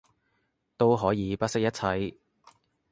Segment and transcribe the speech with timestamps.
[0.77, 2.17] 都可以不惜一切